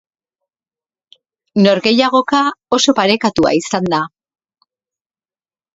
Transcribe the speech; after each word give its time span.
Norgehiagoka 1.67 2.41
oso 2.79 2.97
parekatua 3.03 3.55
izan 3.61 3.95
da. 3.97 4.05